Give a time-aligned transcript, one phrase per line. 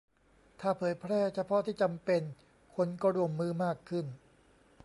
[0.59, 2.21] ถ้าเผยแพร่เฉพาะที่จำเป็น
[2.75, 4.05] คนก็ร่วมมือมากขึ้น